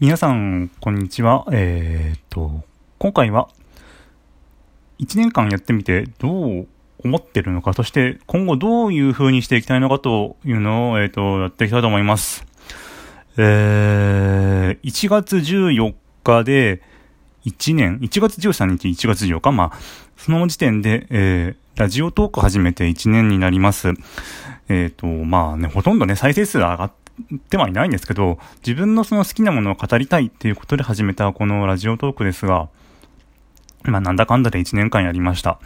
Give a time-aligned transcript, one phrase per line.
[0.00, 1.46] 皆さん、こんにちは。
[1.52, 2.64] えー、っと、
[2.98, 3.50] 今回は、
[5.00, 6.66] 1年間やってみてどう
[7.04, 12.46] 思ってるのか、そして今後どういう風にしていきたいのかというのを、えー、っと、やっていきたいと思います。
[13.36, 16.80] えー、1月14日で
[17.44, 19.78] 1年、1月13日、1月14日、まあ、
[20.16, 23.92] その時点で、えー、ラジオトーク始めて1年になります。
[24.70, 26.92] えっ、と、まあね、ほとんどね、再生数上がっ
[27.50, 32.68] て、はいないんですけど、自分のその好きなものを語りたいっていうことで始めたこのラジオトークですが、
[33.82, 35.58] まあなんだかんだで1年間やりました。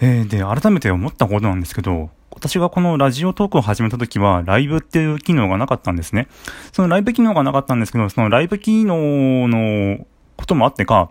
[0.00, 6.28] えー、で、改めて思ったことなんですけど、私がこのラジオトークを始めた時は、ライブっていう機能がなかったんですね。
[6.72, 10.04] そのライブ機能がなかったんですけど、そのライブ機能の
[10.36, 11.10] こともあってか、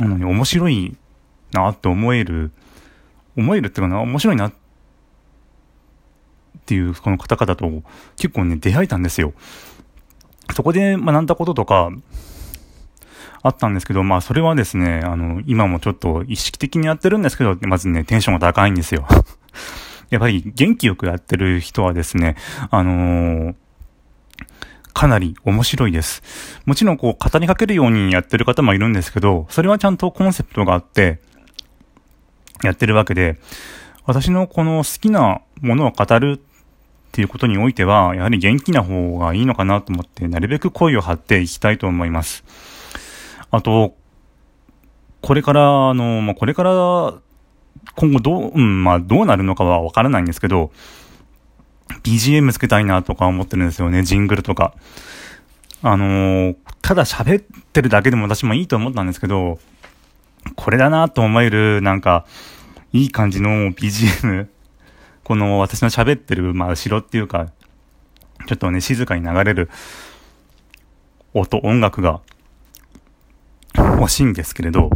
[0.00, 0.96] あのね、面白い
[1.52, 2.52] なって思える、
[3.36, 4.63] 思えるっていうかな、面白いなって
[6.64, 7.82] っていうこの方々と
[8.16, 9.34] 結構ね、出会えたんですよ。
[10.54, 11.90] そこで学んだこととか、
[13.42, 19.06] あったんですけど、まあそれはですね、あの、今もちょっと意識的にやってるんですけど、まずね、テンションが高いんですよ。
[20.08, 22.36] やっぱり元気よくやってる人はですね、
[22.70, 23.54] あのー、
[24.94, 26.22] かなり面白いです。
[26.64, 31.20] もちろんこう、語りかけるようにやってる方もいるんですけど、それはちゃんとコンセプトがあって、
[32.62, 33.38] やってるわけで、
[34.06, 36.40] 私のこの好きなものを語る
[37.14, 42.42] っていうことにおいては、やはり元気な方がいいのかなと思って、なるべく声を張っていきたいと思います。
[43.52, 43.94] あと、
[45.20, 47.14] これから、あの、まあ、これから、
[47.94, 50.72] 今後どう、うん、まあ、どうなるのかはわからないんですけど、
[52.02, 54.74] BGM つけたいなとか思ってるんですよね、ジングルとか。
[55.82, 59.60] あの、ただ喋ってるだけでも私もいいと思ったんですけど、
[60.56, 62.26] これだなと思える、なんか、
[62.92, 64.48] いい感じの BGM
[65.24, 67.50] この私の喋ってる、まあ、後ろっていうか、
[68.46, 69.70] ちょっとね、静かに流れる
[71.32, 72.20] 音、音楽が
[73.74, 74.90] 欲しいんですけれど、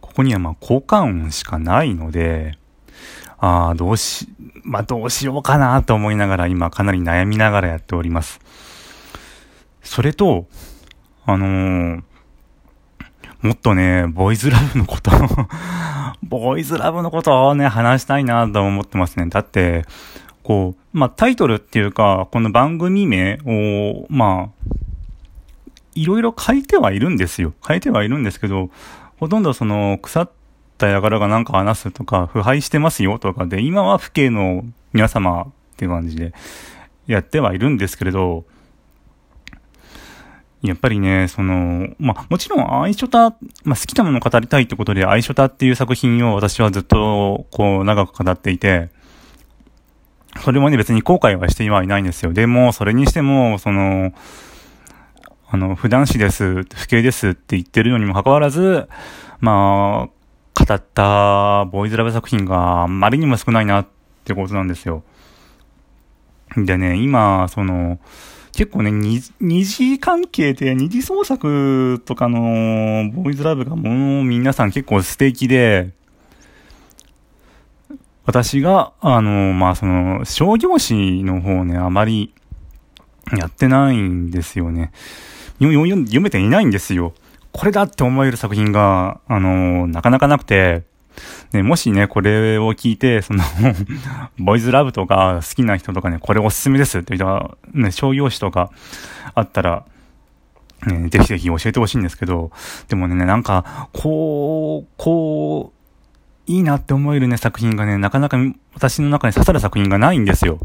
[0.00, 2.58] ここにはまあ効果音しかないので、
[3.38, 4.28] ああ、どうし、
[4.62, 8.40] まあどうしようかなと思いながら今かなり悩みながらやっております。
[9.82, 10.46] それと、
[11.24, 12.02] あのー、
[13.42, 15.10] もっとね、ボーイズラブのこと
[16.22, 19.26] ボーイズラブのことをね、話したいなと思ってますね。
[19.26, 19.84] だって、
[20.42, 24.66] こう、まあ、タイトルっていうか、この番組名を、まあ、
[25.94, 27.54] いろいろ書いてはいるんですよ。
[27.66, 28.70] 書いてはいるんですけど、
[29.18, 30.30] ほとんどその、腐っ
[30.76, 35.46] た輩がなんか話すとか、腐敗してますよとかで、今は父兄の皆様っ
[35.76, 36.34] ていう感じで
[37.06, 38.44] やってはいるんですけれど、
[40.62, 43.30] やっぱりね、その、まあ、もちろん、愛書た、
[43.64, 48.90] まあ、好きなものを語りたいってことで、愛書たっていう作品を私はずっと、こう、長く語っていて、
[50.44, 52.32] それもね、別に後悔はしてはいないんですよ。
[52.34, 54.12] でも、それにしても、その、
[55.48, 58.86] あの、普段詞です、不敬ですって言ってるのにもかかわらず、
[59.40, 63.86] まあ、語ったボーイズラブ作品があまりにも少ないなっ
[64.24, 65.02] てことなんですよ。
[66.56, 67.98] でね、今、その、
[68.52, 75.92] 結構ね、二次関係で、二次創作とかのボーイズラブがもう皆さん結構素敵で、
[78.26, 82.34] 私が、あの、まあ、その、商業誌の方ね、あまり
[83.36, 84.92] やってないんですよね。
[85.60, 87.14] 読めていないんですよ。
[87.52, 90.84] これだって思える作品が、あの、なかなかなくて、
[91.52, 93.42] ね、もしね、これを聞いて、その
[94.38, 98.70] ボイズラブとか好きな人とかね、これおすすめですって言ったね、商業誌とか
[99.34, 99.84] あったら、
[100.86, 102.50] ね、ぜひぜひ教えてほしいんですけど、
[102.88, 105.80] でもね、なんか、こう、こう、
[106.50, 108.38] いいなって思えるね、作品がね、なかなか
[108.74, 110.58] 私の中に刺さる作品がないんですよ。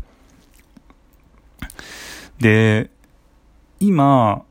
[2.40, 2.90] で、
[3.80, 4.44] 今、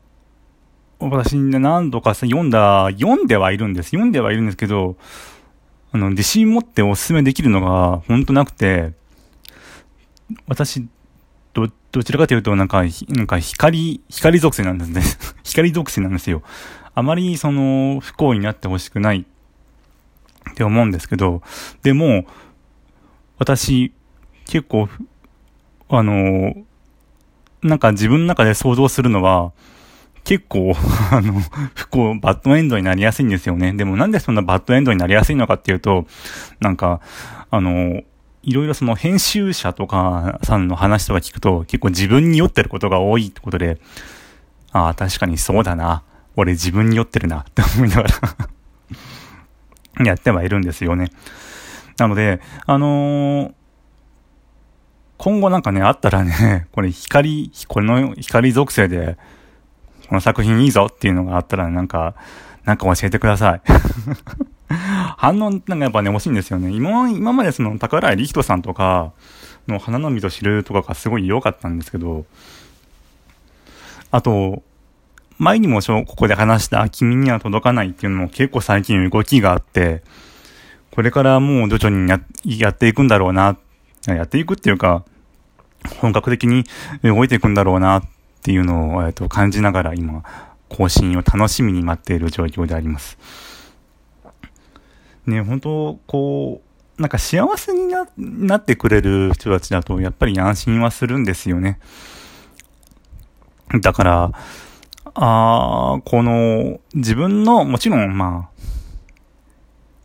[0.99, 3.89] 私ね何度か読んだ、読んではいるんです。
[3.89, 4.95] 読んではいるんですけど、
[5.95, 8.91] あの、自信持ってお勧めできるのが、ほんとなくて、
[10.45, 10.85] 私、
[11.53, 15.01] ど、どちらかというと、なんか、なんか光、光属性なんですね。
[15.45, 16.43] 光属性なんですよ。
[16.95, 19.25] あまり、その、不幸になってほしくない
[20.51, 21.41] って思うんですけど、
[21.81, 22.25] でも、
[23.37, 23.93] 私、
[24.47, 24.89] 結構、
[25.87, 26.55] あの、
[27.63, 29.53] なんか自分の中で想像するのは、
[30.25, 30.73] 結構、
[31.11, 31.39] あの、
[31.75, 33.73] 不幸、バッドエンドになりやすいんですよね。
[33.73, 36.07] でもなんでそんなバッドエンドになりやすいのかっていうと、
[36.59, 36.99] なんか、
[37.51, 38.01] あの、
[38.41, 43.79] いろいろその編集者とかさんの話とか聞くと結構自分に酔ってることが多いってことで、
[44.71, 46.03] ああ、確かにそうだな。
[46.35, 48.09] 俺自分に酔ってるなって思いながら
[50.05, 51.11] やってはいるんですよね。
[51.97, 53.53] なので、あのー、
[55.17, 59.17] 今後なんかね、あったらね、これ光、この光属性で、
[60.07, 62.15] この作品いいぞっていうのがあったら、なんか、
[62.63, 63.61] なんか教えてください。
[65.17, 66.71] 反応なんかやっぱね、欲しいんですよね。
[66.71, 69.11] 今、今までその、宝井リヒトさんとか
[69.67, 72.25] の花の実と知るとかがすごい良かったんですけど、
[74.11, 74.63] あと、
[75.37, 80.01] 前にもここで話した君には届かないっていうのも結構最近動きがあって、
[80.91, 83.57] これからもう徐々にややっていくんだろうな、
[84.07, 85.03] やっていくっていうか、
[85.99, 86.63] 本格的に
[87.03, 88.03] 動いていくんだろうなっ
[88.45, 90.23] っていうのを、えっと、感じながら今、
[90.69, 93.17] 更新を楽しみに待っている状況であります。
[95.25, 96.61] ね、本当こ
[96.99, 101.79] う、なんか幸せにななってくれる人たちだと、やっぱり安心はするんですよね。
[103.81, 104.31] だから、
[105.15, 108.61] あこの、自分の、もちろん、まあ、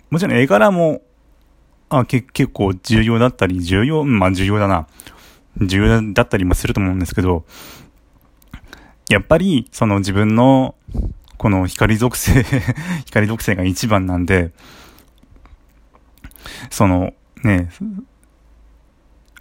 [0.08, 1.02] もちろん絵柄も、
[1.90, 4.86] あけ結構重要だったり、重要、まあ重要だな。
[5.60, 7.44] 重要だったりもすると思うんですけど、
[9.10, 10.76] やっぱり、その自分の、
[11.36, 12.44] この光属性
[13.06, 14.52] 光属性が一番なんで、
[16.70, 17.12] その、
[17.42, 17.70] ね、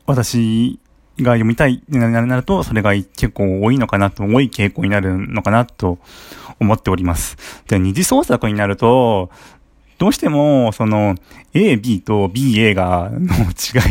[0.07, 0.80] 私
[1.19, 6.00] が読みたいになると、それが結構多いのかなと、多い傾向になるのかなと
[6.60, 7.38] 思っております。
[7.68, 9.30] で、二次創作になると、
[10.00, 11.13] どうしても、その、
[11.54, 13.36] A、B と B、A が、の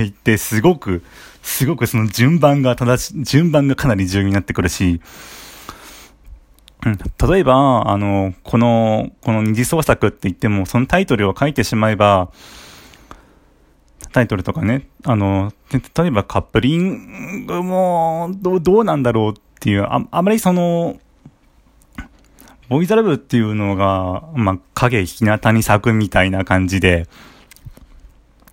[0.00, 1.04] 違いってすごく、
[1.42, 5.00] すごくその順番が正し、順番がかなり重要になってくるし、
[6.96, 12.30] 例えば、あの、この、この二次創作って言っても、そのタイトルを書いてしまえば、
[14.12, 20.98] タイトルとかね、あの、例えばカップリングも、どう、どうなんだろうっていう、あ、あまりその、
[22.68, 27.06] ボーイズラブっていうのが、まあ、影、日向に咲くみたいな感じで、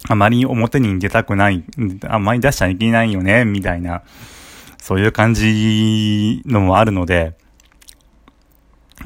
[0.07, 1.63] あまり表に出たくない、
[2.07, 4.03] あまり出しちゃいけないよね、みたいな、
[4.81, 7.33] そういう感じのもあるので、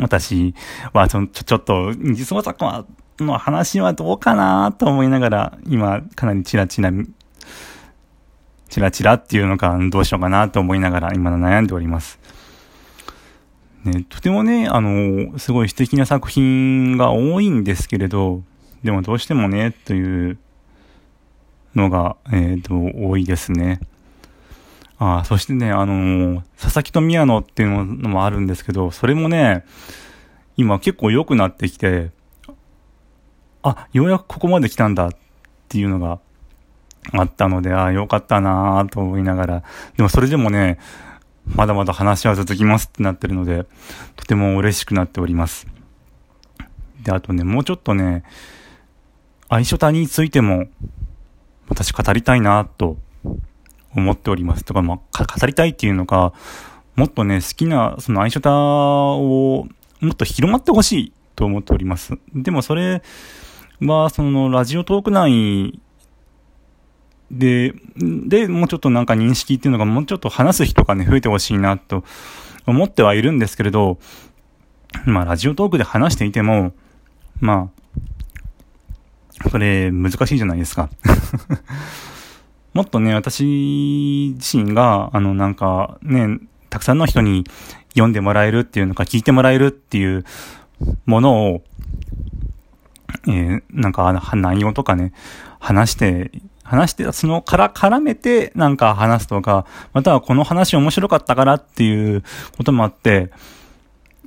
[0.01, 0.53] 私
[0.93, 2.85] はちょ、ちょ、っと、二次創作は、
[3.19, 6.91] の話はどうかなと思いながら、今、かなりチラチラ、
[8.69, 12.19] チラチラっていうのか、どうしようかなと思いながら、今悩んでおります。
[13.83, 18.43] ね、とてもね、あの、すごい素敵な作品が多いんですけれど、
[18.83, 20.37] でもどうしてもね、という
[21.75, 22.75] のが、えっ、ー、と、
[23.07, 23.79] 多いですね。
[24.99, 29.65] ああそしてね、あの佐々木と宮野っていうのもあるんですけど、それもね、
[30.57, 32.11] 今結構良くなってきて、
[33.63, 35.11] あ、ようやくここまで来たんだっ
[35.69, 36.19] ていうのが
[37.13, 39.63] あったので、ああ、よかったなぁと思いながら、
[39.95, 40.79] でもそれでもね、
[41.45, 43.65] まだまだ話は続きますってなってるので、
[44.17, 45.65] とても嬉しくなっております。
[47.03, 48.23] で、あとね、もうちょっとね、
[49.47, 50.67] 愛書谷についても、
[51.69, 52.97] 私語りたいなと
[53.95, 54.63] 思っております。
[54.63, 56.33] とか、まあ、語りたいっていうのか、
[56.95, 59.67] もっとね、好きな、その愛書タを、
[60.01, 62.17] もっと広まってほしいと思っております。
[62.33, 63.01] でもそれ
[63.81, 65.79] は、その、ラジオトーク内
[67.31, 72.03] で、で、もうちょっとなんか認識っていうのがもうちょっと話す人がね、増えてほしいなと
[72.65, 73.99] 思ってはいるんですけれど、
[75.05, 76.73] まあ、ラジオトークで話していても、
[77.39, 77.69] ま
[79.45, 80.89] あ、それ難しいじゃないですか。
[82.79, 87.43] もっとね、私自身が、あの、なんか、ね、たくさんの人に
[87.89, 90.23] 読んでもらえるっていうのか、聞いてもらえるっていう
[91.05, 91.61] ものを、
[93.27, 95.11] えー、なんか、内容とかね、
[95.59, 96.31] 話して
[96.63, 102.23] 話して、そのから絡めてなんか話すとか、またはこの話面白かったからっていう
[102.55, 103.29] こともあって、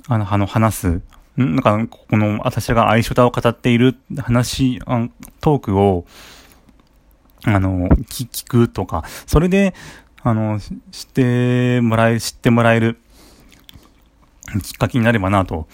[0.07, 1.01] あの、あの話す。
[1.37, 4.77] なんか、この私が愛書タを語っている話、
[5.41, 6.05] トークを、
[7.45, 9.73] あの、聞くとか、それで、
[10.21, 12.97] あの、知ってもらえ、知ってもらえる
[14.61, 15.67] きっかけになればなと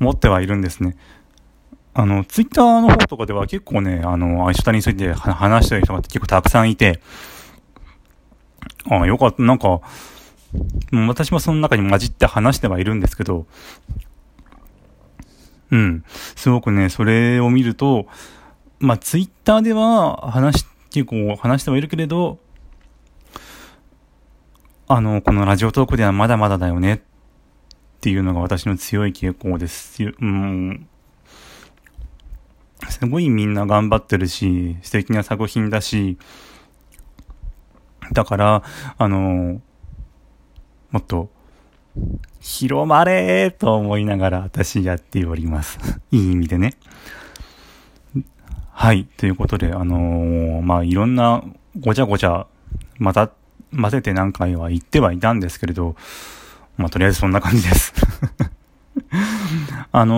[0.00, 0.96] 思ってはいるんですね。
[1.94, 7.00] あの、ツイッターの方とかでは結構ね、あの、アイシュタについて話してる人が結構たくさんいて、
[8.90, 9.80] ああ、よかった、なんか、
[11.08, 13.46] 私もその中に混じって話してはいるんですけど、
[15.70, 16.04] うん。
[16.36, 18.06] すごくね、それを見ると、
[18.78, 22.38] まあ、ツイッターでは話して、結構話してはいるけれど、
[24.88, 27.00] あの、このラジオトークではまだまだだよねっ
[28.00, 30.02] ていうのが私の強い傾向です。
[30.04, 30.88] うん。
[32.88, 36.16] すごいみんな頑張ってるし、素敵な作品だし、
[38.12, 38.62] だから、
[38.96, 39.60] あの、
[40.92, 41.28] もっと、
[42.40, 45.78] 広まれと思いながら私やっております。
[46.10, 46.72] いい意味でね。
[48.78, 49.06] はい。
[49.16, 51.42] ということで、あのー、まあ、いろんな
[51.80, 52.46] ごちゃごちゃ、
[52.98, 53.30] また
[53.74, 55.96] 混ぜて何回は言ってはいたんですけれど、
[56.76, 57.94] まあ、とりあえずそんな感じです
[59.92, 60.14] あの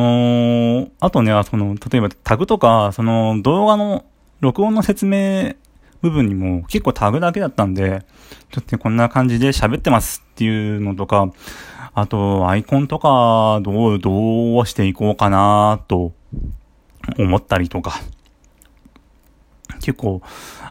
[0.87, 4.05] ー、あとね、その、例えばタグとか、その動画の
[4.41, 5.55] 録音の説明
[6.03, 8.05] 部分にも結構タグだけだったんで、
[8.51, 11.31] ちょっとね、こんな感じで喋ってますっていうのとか、
[11.95, 16.13] あと、アイコンとか、どう、どうしていこうかなと
[17.21, 17.93] 思ったりとか、
[19.79, 20.23] 結構、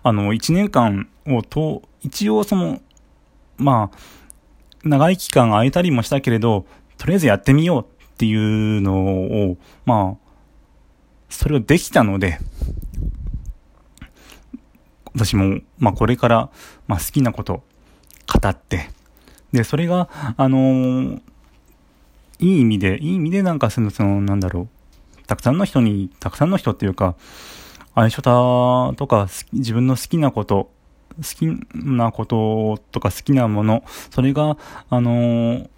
[0.03, 2.81] あの、一年間をと、一応その、
[3.57, 3.97] まあ、
[4.83, 6.65] 長い期間空いたりもしたけれど、
[6.97, 8.35] とりあえずやってみようってい
[8.77, 10.27] うのを、まあ、
[11.29, 12.39] それをできたので、
[15.13, 16.49] 私も、まあこれから、
[16.87, 17.63] まあ好きなこと
[18.41, 18.89] 語って、
[19.51, 21.21] で、それが、あのー、
[22.39, 27.15] いい意味で、いい意味でなんかその、その、なんだろう、たくさんの人に、たくさんの人っていうか、
[27.97, 30.69] 相性たとか、自分の好きなこと、
[31.17, 34.55] 好きなこととか好きなもの、それが、
[34.91, 35.69] あのー、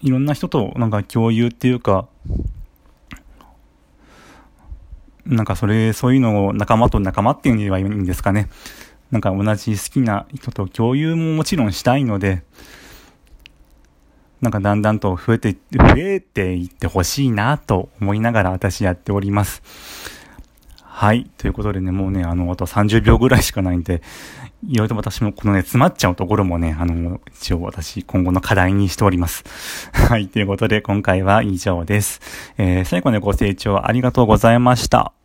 [0.00, 2.06] いろんな人となんか共有っていうか、
[5.24, 8.48] なんかそれ、そういうのを仲間と仲間っていうにはいいんですかね。
[9.10, 12.44] なんか同じ好きな人と共有ももちろんしたいので、
[14.40, 20.15] なんかだんだんと増えて、増えていってほしいなと思いながら私やっております。
[20.98, 21.28] はい。
[21.36, 24.00] ということでね、もうね、あの、あと30秒ぐらいしかないんで、
[24.66, 29.44] いろいろと私もこのね、詰まっちゃうところもね、あの、一応私今後の課題にしております。
[29.92, 30.28] はい。
[30.28, 32.22] ということで今回は以上です。
[32.56, 35.15] えー、最後までご清聴ありがとうございました。